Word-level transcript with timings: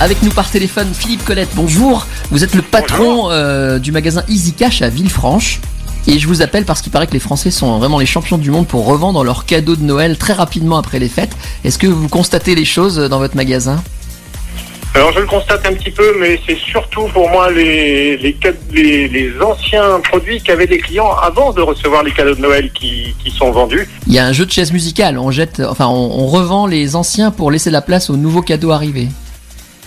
Avec 0.00 0.22
nous 0.22 0.30
par 0.30 0.50
téléphone, 0.50 0.92
Philippe 0.92 1.24
Colette, 1.24 1.50
bonjour. 1.54 2.06
Vous 2.30 2.42
êtes 2.44 2.54
le 2.54 2.62
patron 2.62 3.30
euh, 3.30 3.78
du 3.78 3.92
magasin 3.92 4.24
Easy 4.28 4.52
Cash 4.52 4.82
à 4.82 4.88
Villefranche. 4.88 5.60
Et 6.06 6.18
je 6.18 6.26
vous 6.26 6.42
appelle 6.42 6.64
parce 6.64 6.82
qu'il 6.82 6.92
paraît 6.92 7.06
que 7.06 7.12
les 7.12 7.20
Français 7.20 7.50
sont 7.50 7.78
vraiment 7.78 7.98
les 7.98 8.04
champions 8.06 8.36
du 8.36 8.50
monde 8.50 8.66
pour 8.66 8.84
revendre 8.84 9.22
leurs 9.24 9.46
cadeaux 9.46 9.76
de 9.76 9.82
Noël 9.82 10.18
très 10.18 10.34
rapidement 10.34 10.76
après 10.76 10.98
les 10.98 11.08
fêtes. 11.08 11.34
Est-ce 11.64 11.78
que 11.78 11.86
vous 11.86 12.08
constatez 12.08 12.54
les 12.54 12.66
choses 12.66 12.96
dans 12.98 13.18
votre 13.18 13.36
magasin? 13.36 13.82
Alors 14.96 15.12
je 15.12 15.20
le 15.20 15.26
constate 15.26 15.66
un 15.66 15.72
petit 15.72 15.90
peu, 15.90 16.14
mais 16.20 16.38
c'est 16.46 16.58
surtout 16.58 17.06
pour 17.12 17.28
moi 17.30 17.50
les, 17.50 18.16
les, 18.16 18.32
cad- 18.34 18.54
les, 18.72 19.08
les 19.08 19.32
anciens 19.40 19.98
produits 20.00 20.40
qu'avaient 20.40 20.66
les 20.66 20.78
clients 20.78 21.10
avant 21.22 21.52
de 21.52 21.62
recevoir 21.62 22.02
les 22.02 22.12
cadeaux 22.12 22.34
de 22.34 22.40
Noël 22.40 22.70
qui, 22.72 23.14
qui 23.24 23.30
sont 23.30 23.50
vendus. 23.50 23.88
Il 24.06 24.12
y 24.12 24.18
a 24.18 24.26
un 24.26 24.32
jeu 24.32 24.44
de 24.44 24.52
chaises 24.52 24.72
musicales. 24.72 25.18
On 25.18 25.30
jette, 25.30 25.62
enfin, 25.66 25.86
on, 25.86 26.10
on 26.20 26.26
revend 26.26 26.66
les 26.66 26.94
anciens 26.96 27.30
pour 27.30 27.50
laisser 27.50 27.70
la 27.70 27.80
place 27.80 28.10
aux 28.10 28.16
nouveaux 28.16 28.42
cadeaux 28.42 28.70
arrivés. 28.72 29.08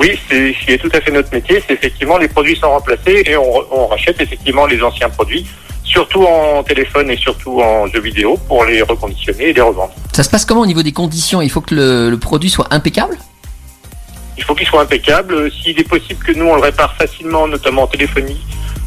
Oui, 0.00 0.18
c'est 0.30 0.54
ce 0.54 0.64
qui 0.64 0.72
est 0.72 0.78
tout 0.78 0.88
à 0.94 1.00
fait 1.02 1.10
notre 1.10 1.30
métier, 1.30 1.62
c'est 1.66 1.74
effectivement 1.74 2.16
les 2.16 2.28
produits 2.28 2.56
sont 2.56 2.70
remplacés 2.70 3.22
et 3.26 3.36
on, 3.36 3.86
rachète 3.86 4.18
effectivement 4.18 4.64
les 4.64 4.82
anciens 4.82 5.10
produits, 5.10 5.46
surtout 5.84 6.24
en 6.24 6.62
téléphone 6.62 7.10
et 7.10 7.18
surtout 7.18 7.60
en 7.60 7.86
jeux 7.86 8.00
vidéo 8.00 8.38
pour 8.48 8.64
les 8.64 8.80
reconditionner 8.80 9.50
et 9.50 9.52
les 9.52 9.60
revendre. 9.60 9.92
Ça 10.14 10.22
se 10.22 10.30
passe 10.30 10.46
comment 10.46 10.62
au 10.62 10.66
niveau 10.66 10.82
des 10.82 10.92
conditions? 10.92 11.42
Il 11.42 11.50
faut 11.50 11.60
que 11.60 11.74
le, 11.74 12.08
le 12.08 12.18
produit 12.18 12.48
soit 12.48 12.68
impeccable? 12.70 13.18
Il 14.38 14.42
faut 14.42 14.54
qu'il 14.54 14.66
soit 14.66 14.80
impeccable. 14.80 15.52
S'il 15.52 15.78
est 15.78 15.88
possible 15.88 16.24
que 16.24 16.32
nous 16.32 16.46
on 16.46 16.54
le 16.54 16.62
répare 16.62 16.96
facilement, 16.96 17.46
notamment 17.46 17.82
en 17.82 17.86
téléphonie, 17.86 18.40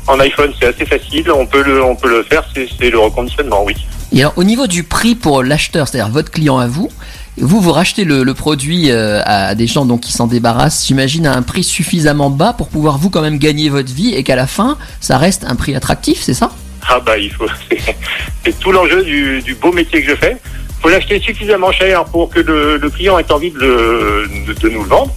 en 0.07 0.19
iPhone 0.19 0.51
c'est 0.59 0.65
assez 0.65 0.87
facile, 0.87 1.31
on 1.31 1.45
peut 1.45 1.61
le, 1.61 1.83
on 1.83 1.95
peut 1.95 2.09
le 2.09 2.23
faire, 2.23 2.43
c'est 2.55 2.89
le 2.89 2.97
reconditionnement, 2.97 3.63
oui. 3.63 3.75
Et 4.13 4.21
alors, 4.21 4.33
au 4.35 4.43
niveau 4.43 4.67
du 4.67 4.83
prix 4.83 5.15
pour 5.15 5.41
l'acheteur, 5.41 5.87
c'est-à-dire 5.87 6.11
votre 6.11 6.29
client 6.29 6.59
à 6.59 6.67
vous, 6.67 6.87
vous, 7.37 7.59
vous 7.59 7.71
rachetez 7.71 8.03
le, 8.03 8.31
produit 8.35 8.91
euh, 8.91 9.21
à 9.25 9.55
des 9.55 9.65
gens 9.65 9.85
donc 9.85 10.01
qui 10.01 10.11
s'en 10.11 10.27
débarrassent, 10.27 10.85
j'imagine, 10.85 11.25
à 11.25 11.35
un 11.35 11.41
prix 11.41 11.63
suffisamment 11.63 12.29
bas 12.29 12.53
pour 12.53 12.69
pouvoir 12.69 12.99
vous 12.99 13.09
quand 13.09 13.21
même 13.21 13.39
gagner 13.39 13.69
votre 13.69 13.91
vie 13.91 14.13
et 14.13 14.23
qu'à 14.23 14.35
la 14.35 14.45
fin, 14.45 14.77
ça 15.01 15.17
reste 15.17 15.45
un 15.45 15.55
prix 15.55 15.75
attractif, 15.75 16.21
c'est 16.21 16.35
ça? 16.35 16.51
Ah 16.87 16.99
bah 16.99 17.17
il 17.17 17.31
faut, 17.31 17.47
c'est- 18.45 18.59
tout 18.59 18.71
l'enjeu 18.71 19.03
du, 19.03 19.57
beau 19.59 19.71
métier 19.71 20.03
que 20.03 20.11
je 20.11 20.15
fais. 20.15 20.37
Il 20.77 20.81
faut 20.83 20.89
l'acheter 20.89 21.19
suffisamment 21.19 21.71
cher 21.71 22.05
pour 22.05 22.29
que 22.29 22.39
le, 22.39 22.89
client 22.89 23.17
ait 23.17 23.31
envie 23.31 23.49
de 23.51 24.27
nous 24.69 24.83
le 24.83 24.89
vendre. 24.89 25.11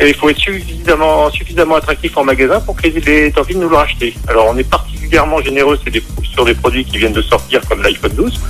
Et 0.00 0.08
il 0.10 0.14
faut 0.14 0.28
être 0.28 0.38
suffisamment, 0.38 1.30
suffisamment 1.30 1.74
attractif 1.74 2.16
en 2.16 2.24
magasin 2.24 2.60
pour 2.60 2.76
qu'il 2.80 2.96
ait 3.08 3.36
envie 3.38 3.54
de 3.54 3.60
nous 3.60 3.68
le 3.68 3.76
racheter. 3.76 4.14
Alors 4.28 4.46
on 4.48 4.56
est 4.56 4.68
particulièrement 4.68 5.40
généreux 5.42 5.78
des- 5.90 6.02
sur 6.32 6.44
des 6.44 6.54
produits 6.54 6.84
qui 6.84 6.98
viennent 6.98 7.12
de 7.12 7.22
sortir 7.22 7.60
comme 7.68 7.82
l'iPhone 7.82 8.12
12 8.12 8.40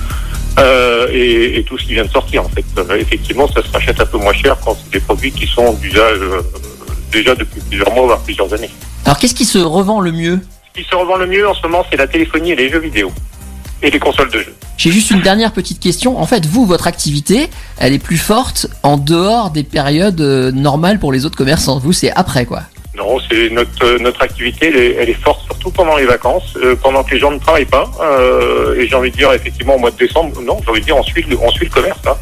euh, 0.59 1.07
et, 1.11 1.59
et 1.59 1.63
tout 1.63 1.77
ce 1.77 1.85
qui 1.85 1.93
vient 1.93 2.05
de 2.05 2.11
sortir 2.11 2.43
en 2.45 2.49
fait. 2.49 2.65
Euh, 2.77 2.95
effectivement 2.99 3.47
ça 3.47 3.63
se 3.63 3.71
rachète 3.71 3.99
un 3.99 4.05
peu 4.05 4.17
moins 4.17 4.33
cher 4.33 4.57
quand 4.63 4.75
c'est 4.83 4.91
des 4.91 4.99
produits 4.99 5.31
qui 5.31 5.47
sont 5.47 5.73
d'usage 5.73 6.19
euh, 6.21 6.41
déjà 7.11 7.33
depuis 7.33 7.61
plusieurs 7.61 7.91
mois 7.93 8.05
voire 8.05 8.19
plusieurs 8.19 8.53
années. 8.53 8.69
Alors, 9.05 9.17
qu'est-ce 9.17 9.33
qui 9.35 9.45
se 9.45 9.57
revend 9.57 10.01
le 10.01 10.11
mieux? 10.11 10.39
Ce 10.75 10.81
qui 10.83 10.87
se 10.87 10.95
revend 10.95 11.15
le 11.17 11.25
mieux 11.25 11.47
en 11.49 11.53
ce 11.55 11.63
moment 11.63 11.83
c'est 11.89 11.97
la 11.97 12.07
téléphonie 12.07 12.51
et 12.51 12.55
les 12.55 12.69
jeux 12.69 12.79
vidéo 12.79 13.11
et 13.81 13.89
les 13.91 13.99
consoles 13.99 14.29
de 14.31 14.39
jeux. 14.39 14.55
J'ai 14.77 14.91
juste 14.91 15.11
une 15.11 15.21
dernière 15.21 15.51
petite 15.51 15.79
question. 15.79 16.17
En 16.19 16.25
fait, 16.25 16.45
vous, 16.45 16.65
votre 16.65 16.87
activité, 16.87 17.49
elle 17.77 17.93
est 17.93 17.99
plus 17.99 18.17
forte 18.17 18.67
en 18.83 18.97
dehors 18.97 19.49
des 19.51 19.63
périodes 19.63 20.21
euh, 20.21 20.51
normales 20.51 20.99
pour 20.99 21.11
les 21.11 21.25
autres 21.25 21.37
commerçants. 21.37 21.79
Vous, 21.79 21.91
c'est 21.93 22.11
après, 22.11 22.45
quoi. 22.45 22.61
Non, 22.97 23.17
c'est 23.29 23.49
notre 23.49 23.85
euh, 23.85 23.97
notre 23.99 24.21
activité, 24.21 24.67
elle 24.67 24.75
est, 24.75 24.95
elle 24.99 25.09
est 25.09 25.21
forte 25.21 25.45
surtout 25.45 25.71
pendant 25.71 25.95
les 25.95 26.05
vacances, 26.05 26.53
euh, 26.61 26.75
pendant 26.75 27.01
que 27.03 27.11
les 27.13 27.19
gens 27.19 27.31
ne 27.31 27.39
travaillent 27.39 27.63
pas. 27.63 27.89
Euh, 28.01 28.75
et 28.77 28.87
j'ai 28.87 28.95
envie 28.95 29.09
de 29.11 29.15
dire 29.15 29.31
effectivement 29.31 29.75
au 29.75 29.79
mois 29.79 29.91
de 29.91 29.95
décembre, 29.97 30.41
non, 30.41 30.57
j'ai 30.63 30.69
envie 30.69 30.81
de 30.81 30.85
dire 30.85 30.97
on 30.97 31.03
suit 31.03 31.21
le, 31.29 31.37
on 31.41 31.49
suit 31.49 31.65
le 31.65 31.71
commerce. 31.71 31.99
hein. 32.07 32.15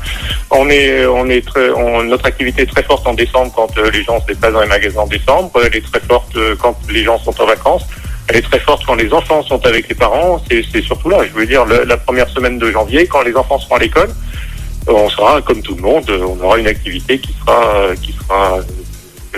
On 0.51 0.69
est 0.69 1.05
on 1.07 1.27
est 1.29 1.43
très, 1.43 1.71
on- 1.71 2.03
notre 2.03 2.27
activité 2.27 2.61
est 2.63 2.67
très 2.67 2.83
forte 2.83 3.07
en 3.07 3.15
décembre 3.15 3.51
quand 3.55 3.75
euh, 3.79 3.89
les 3.89 4.03
gens 4.03 4.21
se 4.21 4.27
déplacent 4.27 4.53
dans 4.53 4.61
les 4.61 4.67
magasins 4.67 5.01
en 5.01 5.07
décembre. 5.07 5.51
Elle 5.65 5.75
est 5.75 5.85
très 5.91 5.99
forte 6.01 6.37
quand 6.59 6.77
les 6.91 7.03
gens 7.03 7.17
sont 7.19 7.39
en 7.41 7.45
vacances. 7.47 7.83
Elle 8.29 8.37
est 8.37 8.41
très 8.41 8.59
forte 8.59 8.83
quand 8.85 8.95
les 8.95 9.11
enfants 9.13 9.41
sont 9.43 9.65
avec 9.65 9.87
les 9.87 9.95
parents. 9.95 10.41
C'est 10.49 10.81
surtout 10.81 11.09
là, 11.09 11.19
je 11.27 11.33
veux 11.37 11.45
dire 11.47 11.65
le- 11.65 11.83
la 11.85 11.97
première 11.97 12.29
semaine 12.29 12.57
de 12.59 12.71
janvier 12.71 13.07
quand 13.07 13.21
les 13.21 13.35
enfants 13.35 13.59
seront 13.59 13.75
à 13.75 13.79
l'école. 13.79 14.09
On 14.87 15.09
sera 15.09 15.41
comme 15.41 15.61
tout 15.61 15.75
le 15.75 15.81
monde, 15.81 16.09
on 16.09 16.43
aura 16.43 16.57
une 16.57 16.67
activité 16.67 17.19
qui 17.19 17.33
sera 17.39 17.93
qui 18.01 18.13
sera 18.13 18.57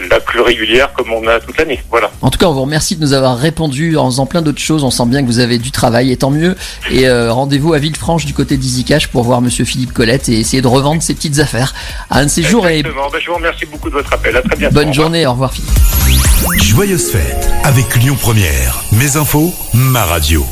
la 0.09 0.19
plus 0.19 0.39
régulière 0.39 0.93
comme 0.93 1.11
on 1.11 1.27
a 1.27 1.39
toute 1.39 1.57
l'année. 1.57 1.81
Voilà. 1.89 2.09
En 2.21 2.29
tout 2.29 2.37
cas, 2.39 2.45
on 2.45 2.53
vous 2.53 2.61
remercie 2.61 2.95
de 2.95 3.01
nous 3.01 3.13
avoir 3.13 3.37
répondu 3.37 3.97
en 3.97 4.05
faisant 4.09 4.25
plein 4.25 4.41
d'autres 4.41 4.61
choses. 4.61 4.83
On 4.83 4.91
sent 4.91 5.05
bien 5.07 5.21
que 5.21 5.27
vous 5.27 5.39
avez 5.39 5.57
du 5.57 5.71
travail 5.71 6.11
et 6.11 6.17
tant 6.17 6.29
mieux. 6.29 6.55
Et 6.89 7.07
euh, 7.09 7.33
rendez-vous 7.33 7.73
à 7.73 7.79
Villefranche 7.79 8.25
du 8.25 8.33
côté 8.33 8.57
Cash 8.87 9.07
pour 9.07 9.23
voir 9.23 9.41
Monsieur 9.41 9.65
Philippe 9.65 9.91
Colette 9.93 10.29
et 10.29 10.39
essayer 10.39 10.61
de 10.61 10.67
revendre 10.67 11.01
ses 11.01 11.13
petites 11.15 11.39
affaires. 11.39 11.73
À 12.09 12.19
un 12.19 12.25
de 12.25 12.29
ces 12.29 12.43
jours 12.43 12.67
et. 12.67 12.81
Ben, 12.83 12.91
je 13.19 13.27
vous 13.29 13.35
remercie 13.35 13.65
beaucoup 13.65 13.89
de 13.89 13.95
votre 13.95 14.13
appel. 14.13 14.37
À 14.37 14.41
très 14.41 14.55
bientôt. 14.55 14.75
Bonne 14.75 14.93
journée. 14.93 15.25
Au 15.27 15.31
revoir 15.31 15.51
Philippe. 15.53 16.18
Joyeuse 16.57 17.11
fête 17.11 17.49
avec 17.63 17.95
Lyon 17.97 18.15
Première. 18.19 18.83
Mes 18.91 19.17
infos, 19.17 19.53
ma 19.73 20.05
radio. 20.05 20.49